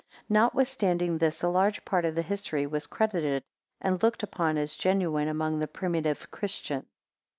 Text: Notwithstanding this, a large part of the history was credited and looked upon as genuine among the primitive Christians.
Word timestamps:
Notwithstanding 0.29 1.19
this, 1.19 1.43
a 1.43 1.47
large 1.47 1.85
part 1.85 2.05
of 2.05 2.15
the 2.15 2.23
history 2.23 2.65
was 2.65 2.87
credited 2.87 3.43
and 3.79 4.01
looked 4.01 4.23
upon 4.23 4.57
as 4.57 4.75
genuine 4.75 5.27
among 5.27 5.59
the 5.59 5.67
primitive 5.67 6.31
Christians. 6.31 6.85